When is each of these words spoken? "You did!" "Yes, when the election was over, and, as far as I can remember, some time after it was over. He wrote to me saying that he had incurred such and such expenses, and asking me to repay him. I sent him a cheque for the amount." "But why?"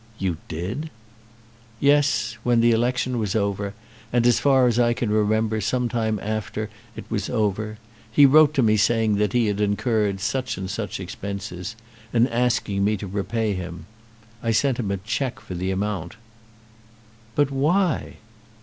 "You 0.17 0.37
did!" 0.47 0.89
"Yes, 1.79 2.35
when 2.41 2.59
the 2.61 2.71
election 2.71 3.19
was 3.19 3.35
over, 3.35 3.75
and, 4.11 4.25
as 4.25 4.39
far 4.39 4.65
as 4.65 4.79
I 4.79 4.93
can 4.93 5.11
remember, 5.11 5.61
some 5.61 5.89
time 5.89 6.17
after 6.23 6.71
it 6.95 7.05
was 7.11 7.29
over. 7.29 7.77
He 8.11 8.25
wrote 8.25 8.55
to 8.55 8.63
me 8.63 8.77
saying 8.77 9.17
that 9.17 9.33
he 9.33 9.45
had 9.45 9.61
incurred 9.61 10.19
such 10.19 10.57
and 10.57 10.67
such 10.71 10.99
expenses, 10.99 11.75
and 12.11 12.27
asking 12.29 12.83
me 12.83 12.97
to 12.97 13.05
repay 13.05 13.53
him. 13.53 13.85
I 14.41 14.49
sent 14.53 14.79
him 14.79 14.89
a 14.89 14.97
cheque 14.97 15.39
for 15.39 15.53
the 15.53 15.69
amount." 15.69 16.15
"But 17.35 17.51
why?" 17.51 18.15